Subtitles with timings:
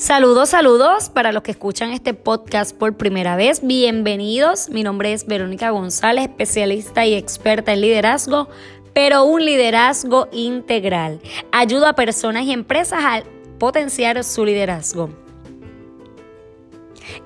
[0.00, 3.60] Saludos, saludos para los que escuchan este podcast por primera vez.
[3.62, 4.70] Bienvenidos.
[4.70, 8.48] Mi nombre es Verónica González, especialista y experta en liderazgo,
[8.94, 11.20] pero un liderazgo integral.
[11.52, 13.22] Ayudo a personas y empresas a
[13.58, 15.10] potenciar su liderazgo.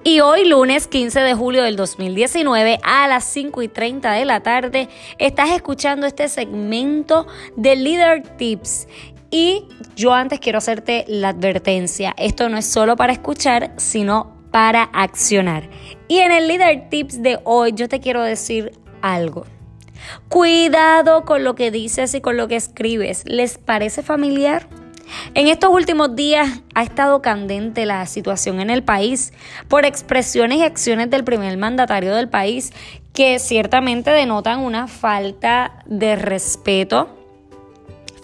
[0.02, 4.42] Y hoy, lunes 15 de julio del 2019, a las 5 y 30 de la
[4.42, 4.88] tarde,
[5.18, 8.88] estás escuchando este segmento de Leader Tips.
[9.34, 9.64] Y
[9.96, 15.68] yo antes quiero hacerte la advertencia, esto no es solo para escuchar, sino para accionar.
[16.06, 18.70] Y en el Leader Tips de hoy yo te quiero decir
[19.02, 19.44] algo.
[20.28, 23.24] Cuidado con lo que dices y con lo que escribes.
[23.26, 24.68] ¿Les parece familiar?
[25.34, 29.32] En estos últimos días ha estado candente la situación en el país
[29.66, 32.72] por expresiones y acciones del primer mandatario del país
[33.12, 37.23] que ciertamente denotan una falta de respeto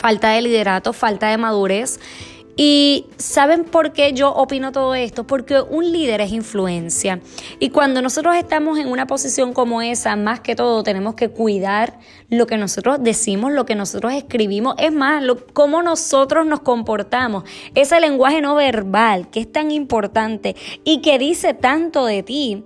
[0.00, 2.00] falta de liderato, falta de madurez.
[2.56, 5.26] Y ¿saben por qué yo opino todo esto?
[5.26, 7.20] Porque un líder es influencia.
[7.58, 11.98] Y cuando nosotros estamos en una posición como esa, más que todo tenemos que cuidar
[12.28, 14.74] lo que nosotros decimos, lo que nosotros escribimos.
[14.78, 17.44] Es más, lo, cómo nosotros nos comportamos.
[17.74, 22.64] Ese lenguaje no verbal que es tan importante y que dice tanto de ti,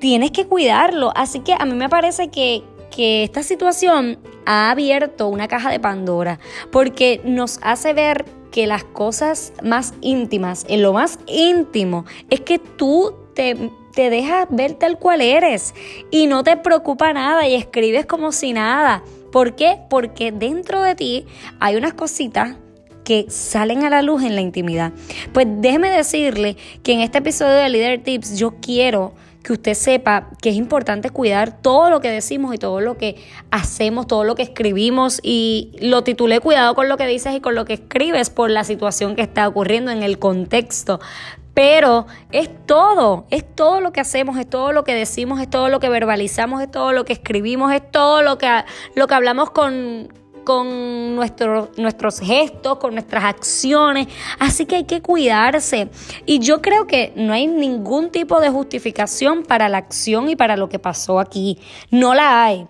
[0.00, 1.12] tienes que cuidarlo.
[1.14, 5.80] Así que a mí me parece que, que esta situación ha abierto una caja de
[5.80, 6.38] Pandora
[6.70, 12.58] porque nos hace ver que las cosas más íntimas, en lo más íntimo, es que
[12.58, 15.74] tú te, te dejas ver tal cual eres
[16.10, 19.02] y no te preocupa nada y escribes como si nada.
[19.32, 19.78] ¿Por qué?
[19.88, 21.26] Porque dentro de ti
[21.60, 22.56] hay unas cositas
[23.04, 24.92] que salen a la luz en la intimidad.
[25.32, 30.28] Pues déjeme decirle que en este episodio de Leader Tips yo quiero que usted sepa
[30.42, 33.16] que es importante cuidar todo lo que decimos y todo lo que
[33.50, 37.54] hacemos, todo lo que escribimos y lo titulé Cuidado con lo que dices y con
[37.54, 41.00] lo que escribes por la situación que está ocurriendo en el contexto.
[41.54, 45.68] Pero es todo, es todo lo que hacemos, es todo lo que decimos, es todo
[45.68, 48.48] lo que verbalizamos, es todo lo que escribimos, es todo lo que,
[48.94, 50.08] lo que hablamos con,
[50.50, 54.08] con nuestros gestos, con nuestras acciones.
[54.40, 55.88] Así que hay que cuidarse.
[56.26, 60.56] Y yo creo que no hay ningún tipo de justificación para la acción y para
[60.56, 61.60] lo que pasó aquí.
[61.92, 62.66] No la hay.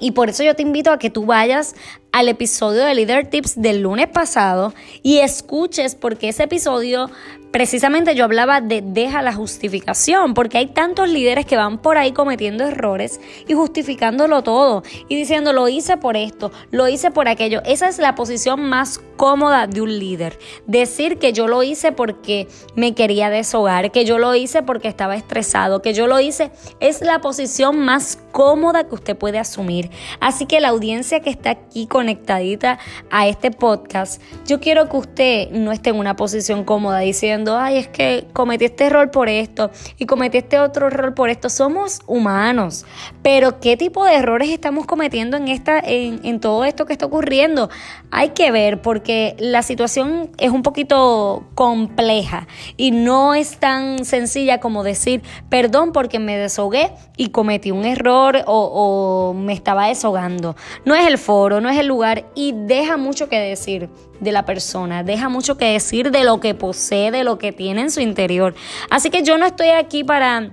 [0.00, 1.76] Y por eso yo te invito a que tú vayas
[2.12, 7.08] al episodio de Leader Tips del lunes pasado y escuches porque ese episodio
[7.52, 12.12] precisamente yo hablaba de deja la justificación, porque hay tantos líderes que van por ahí
[12.12, 17.60] cometiendo errores y justificándolo todo y diciendo lo hice por esto, lo hice por aquello.
[17.64, 20.38] Esa es la posición más cómoda de un líder.
[20.66, 25.14] Decir que yo lo hice porque me quería deshogar, que yo lo hice porque estaba
[25.14, 29.90] estresado, que yo lo hice es la posición más cómoda que usted puede asumir.
[30.20, 32.78] Así que la audiencia que está aquí conectadita
[33.10, 37.78] a este podcast, yo quiero que usted no esté en una posición cómoda diciendo ay,
[37.78, 41.48] es que cometí este error por esto y cometí este otro error por esto.
[41.48, 42.84] Somos humanos,
[43.22, 47.06] pero ¿qué tipo de errores estamos cometiendo en, esta, en, en todo esto que está
[47.06, 47.70] ocurriendo?
[48.10, 54.60] Hay que ver porque la situación es un poquito compleja y no es tan sencilla
[54.60, 60.56] como decir, perdón porque me deshogué y cometí un error o, o me estaba deshogando.
[60.84, 63.88] No es el foro, no es el lugar y deja mucho que decir
[64.22, 67.82] de la persona, deja mucho que decir de lo que posee, de lo que tiene
[67.82, 68.54] en su interior.
[68.88, 70.52] Así que yo no estoy aquí para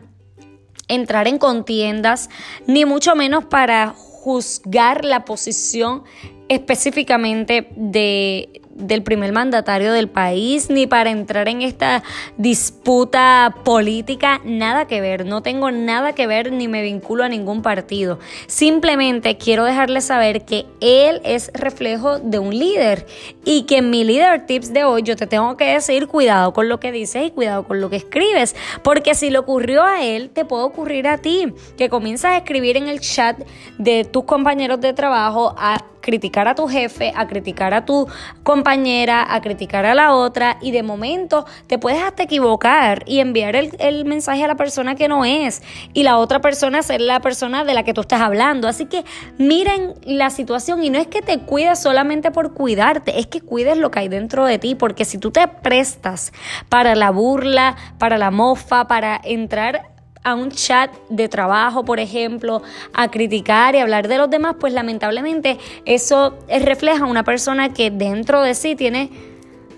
[0.87, 2.29] entrar en contiendas,
[2.65, 6.03] ni mucho menos para juzgar la posición
[6.49, 12.01] específicamente de, del primer mandatario del país, ni para entrar en esta
[12.37, 17.61] disputa política, nada que ver, no tengo nada que ver ni me vinculo a ningún
[17.61, 18.19] partido.
[18.47, 23.05] Simplemente quiero dejarles saber que él es reflejo de un líder
[23.45, 26.69] y que en mi líder tips de hoy yo te tengo que decir cuidado con
[26.69, 30.29] lo que dices y cuidado con lo que escribes, porque si le ocurrió a él,
[30.29, 33.37] te puede ocurrir a ti, que comienzas a escribir en el chat
[33.77, 38.07] de tus compañeros de trabajo a criticar a tu jefe, a criticar a tu
[38.41, 43.55] compañera, a criticar a la otra y de momento te puedes hasta equivocar y enviar
[43.55, 45.61] el, mensaje a la persona que no es
[45.93, 48.67] y la otra persona ser la persona de la que tú estás hablando.
[48.67, 49.05] Así que
[49.37, 53.77] miren la situación y no es que te cuides solamente por cuidarte, es que cuides
[53.77, 56.33] lo que hay dentro de ti porque si tú te prestas
[56.69, 59.98] para la burla, para la mofa, para entrar
[60.29, 62.61] a un chat de trabajo, por ejemplo,
[62.93, 68.41] a criticar y hablar de los demás, pues lamentablemente eso refleja una persona que dentro
[68.41, 69.28] de sí tiene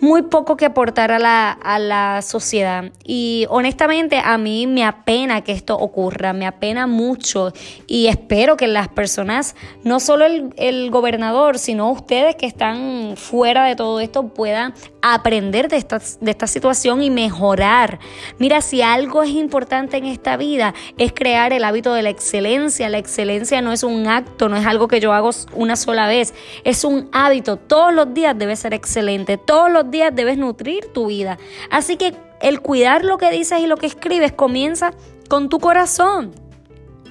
[0.02, 2.92] muy poco que aportar a la, a la sociedad.
[3.06, 7.54] Y honestamente a mí me apena que esto ocurra, me apena mucho
[7.88, 13.66] y espero que las personas, no solo el, el gobernador, sino ustedes que están fuera
[13.66, 18.00] de todo esto, puedan aprender de esta, de esta situación y mejorar.
[18.40, 22.90] Mira, si algo es importante en esta vida es crear el hábito de la excelencia.
[22.90, 26.34] La excelencia no es un acto, no es algo que yo hago una sola vez,
[26.64, 27.58] es un hábito.
[27.58, 31.38] Todos los días debes ser excelente, todos los días debes nutrir tu vida.
[31.70, 34.94] Así que el cuidar lo que dices y lo que escribes comienza
[35.30, 36.34] con tu corazón.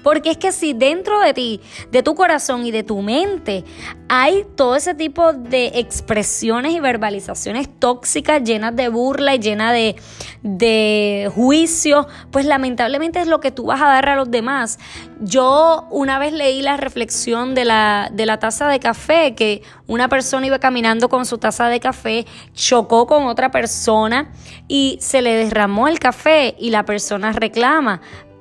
[0.02, 1.61] Porque es que si dentro de ti,
[1.91, 3.64] de tu corazón y de tu mente
[4.08, 9.97] hay todo ese tipo de expresiones y verbalizaciones tóxicas llenas de burla y llenas de,
[10.43, 14.79] de juicio, pues lamentablemente es lo que tú vas a dar a los demás.
[15.20, 20.08] Yo una vez leí la reflexión de la, de la taza de café, que una
[20.08, 24.32] persona iba caminando con su taza de café, chocó con otra persona
[24.67, 28.00] y se le derramó el café y la persona reclama.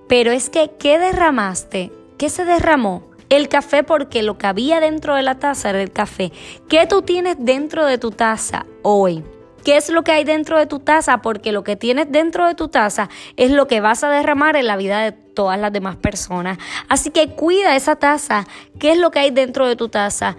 [0.10, 1.92] Pero es que, ¿qué derramaste?
[2.18, 3.04] ¿Qué se derramó?
[3.30, 6.32] El café porque lo que había dentro de la taza era el café.
[6.68, 9.24] ¿Qué tú tienes dentro de tu taza hoy?
[9.64, 11.22] ¿Qué es lo que hay dentro de tu taza?
[11.22, 13.08] Porque lo que tienes dentro de tu taza
[13.38, 16.58] es lo que vas a derramar en la vida de todas las demás personas.
[16.88, 18.48] Así que cuida esa taza.
[18.80, 20.38] ¿Qué es lo que hay dentro de tu taza?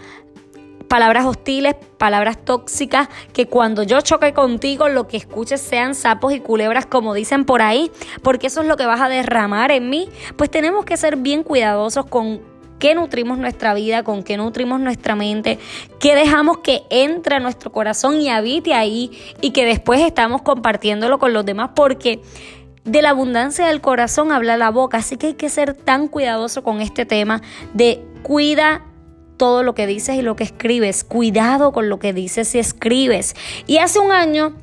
[0.91, 6.41] Palabras hostiles, palabras tóxicas, que cuando yo choque contigo lo que escuches sean sapos y
[6.41, 7.93] culebras como dicen por ahí,
[8.25, 11.45] porque eso es lo que vas a derramar en mí, pues tenemos que ser bien
[11.45, 12.41] cuidadosos con
[12.81, 15.61] qué nutrimos nuestra vida, con qué nutrimos nuestra mente,
[16.01, 21.21] qué dejamos que entre a nuestro corazón y habite ahí y que después estamos compartiéndolo
[21.21, 22.21] con los demás porque
[22.85, 26.65] de la abundancia del corazón habla la boca, así que hay que ser tan cuidadoso
[26.65, 27.43] con este tema
[27.75, 28.90] de cuida
[29.41, 31.03] todo lo que dices y lo que escribes.
[31.03, 33.35] Cuidado con lo que dices y escribes.
[33.67, 34.55] Y hace un año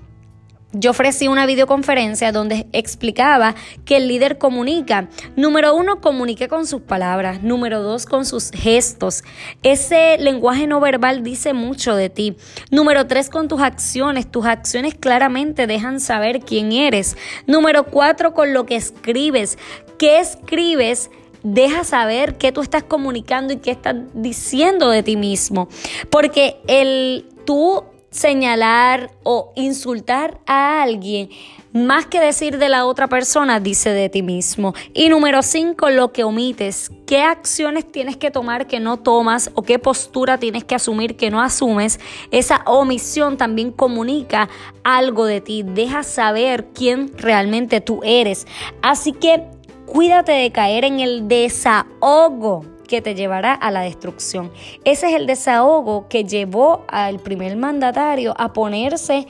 [0.71, 5.09] yo ofrecí una videoconferencia donde explicaba que el líder comunica.
[5.35, 7.41] Número uno, comunique con sus palabras.
[7.41, 9.23] Número dos, con sus gestos.
[9.63, 12.37] Ese lenguaje no verbal dice mucho de ti.
[12.69, 14.29] Número tres, con tus acciones.
[14.29, 17.17] Tus acciones claramente dejan saber quién eres.
[17.47, 19.57] Número cuatro, con lo que escribes.
[19.97, 21.09] ¿Qué escribes?
[21.43, 25.67] Deja saber qué tú estás comunicando y qué estás diciendo de ti mismo.
[26.09, 31.29] Porque el tú señalar o insultar a alguien,
[31.73, 34.73] más que decir de la otra persona, dice de ti mismo.
[34.93, 36.91] Y número cinco, lo que omites.
[37.05, 41.29] ¿Qué acciones tienes que tomar que no tomas o qué postura tienes que asumir que
[41.29, 41.99] no asumes?
[42.31, 44.49] Esa omisión también comunica
[44.83, 48.47] algo de ti, deja saber quién realmente tú eres.
[48.81, 49.43] Así que
[49.87, 54.51] Cuídate de caer en el desahogo que te llevará a la destrucción.
[54.83, 59.27] Ese es el desahogo que llevó al primer mandatario a ponerse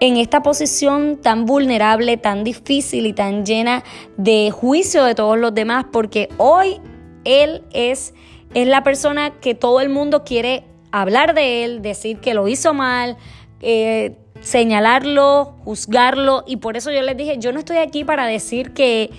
[0.00, 3.84] en esta posición tan vulnerable, tan difícil y tan llena
[4.16, 6.80] de juicio de todos los demás, porque hoy
[7.24, 8.12] él es,
[8.54, 12.74] es la persona que todo el mundo quiere hablar de él, decir que lo hizo
[12.74, 13.16] mal,
[13.60, 18.72] eh, señalarlo, juzgarlo, y por eso yo les dije, yo no estoy aquí para decir
[18.72, 19.10] que,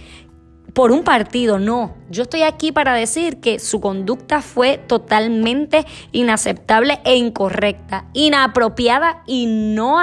[0.74, 1.96] por un partido, no.
[2.10, 9.46] Yo estoy aquí para decir que su conducta fue totalmente inaceptable e incorrecta, inapropiada y
[9.46, 10.00] no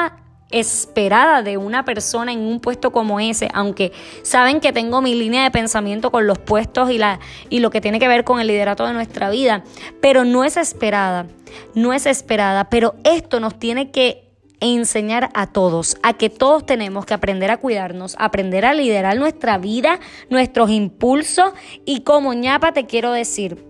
[0.51, 5.45] esperada de una persona en un puesto como ese, aunque saben que tengo mi línea
[5.45, 8.49] de pensamiento con los puestos y, la, y lo que tiene que ver con el
[8.49, 9.63] liderato de nuestra vida,
[10.01, 11.27] pero no es esperada,
[11.75, 14.30] no es esperada, pero esto nos tiene que
[14.61, 19.59] enseñar a todos, a que todos tenemos que aprender a cuidarnos, aprender a liderar nuestra
[19.59, 21.53] vida, nuestros impulsos
[21.85, 23.65] y como ñapa te quiero decir,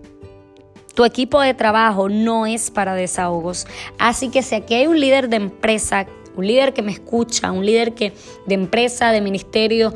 [0.94, 3.66] tu equipo de trabajo no es para desahogos.
[3.98, 7.64] Así que si aquí hay un líder de empresa, un líder que me escucha, un
[7.64, 8.12] líder que
[8.46, 9.94] de empresa, de ministerio,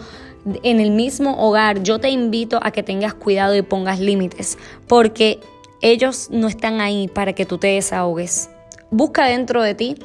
[0.62, 5.40] en el mismo hogar, yo te invito a que tengas cuidado y pongas límites, porque
[5.80, 8.50] ellos no están ahí para que tú te desahogues.
[8.90, 9.96] Busca dentro de ti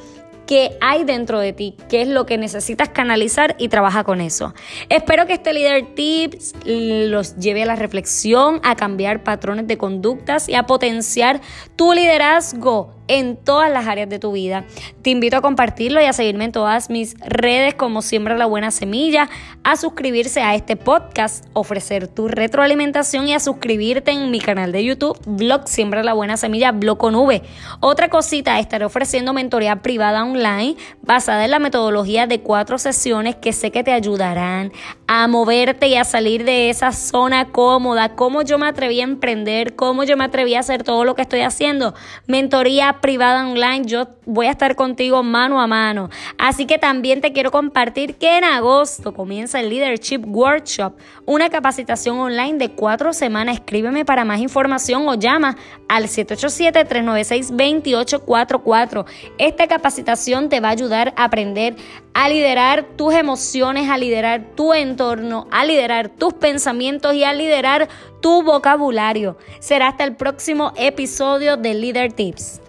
[0.50, 4.56] qué hay dentro de ti, qué es lo que necesitas canalizar y trabaja con eso.
[4.90, 10.50] Espero que este líder tips los lleve a la reflexión, a cambiar patrones de conductas
[10.50, 11.40] y a potenciar
[11.76, 14.64] tu liderazgo en todas las áreas de tu vida.
[15.02, 18.72] Te invito a compartirlo y a seguirme en todas mis redes como Siembra la Buena
[18.72, 19.30] Semilla,
[19.64, 24.86] a suscribirse a este podcast, ofrecer tu retroalimentación y a suscribirte en mi canal de
[24.86, 27.42] YouTube, Blog Siembra la Buena Semilla, Blog con V.
[27.80, 33.54] Otra cosita, estaré ofreciendo mentoría privada online basada en la metodología de cuatro sesiones que
[33.54, 34.72] sé que te ayudarán
[35.08, 39.76] a moverte y a salir de esa zona cómoda, cómo yo me atreví a emprender,
[39.76, 41.96] cómo yo me atreví a hacer todo lo que estoy haciendo.
[42.28, 43.86] Mentoría privada online.
[43.86, 46.10] Yo voy a estar contigo mano a mano.
[46.38, 50.94] Así que también te quiero compartir que en agosto comienza el Leadership Workshop,
[51.26, 53.56] una capacitación online de cuatro semanas.
[53.56, 59.06] Escríbeme para más información o llama al 787-396-2844.
[59.38, 61.76] Esta capacitación te va a ayudar a aprender
[62.14, 67.88] a liderar tus emociones, a liderar tu entorno, a liderar tus pensamientos y a liderar
[68.20, 69.38] tu vocabulario.
[69.60, 72.62] Será hasta el próximo episodio de Leader Tips.